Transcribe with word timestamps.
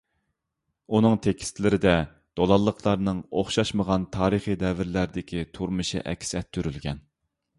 ئۇنىڭ 0.97 1.17
تېكىستلىرىدە 1.25 1.91
دولانلىقلارنىڭ 2.39 3.21
ئوخشاشمىغان 3.41 4.09
تارىخىي 4.17 4.59
دەۋرلەردىكى 4.65 5.45
تۇرمۇشى 5.59 6.05
ئەكس 6.13 6.37
ئەتتۈرۈلگەن. 6.41 7.05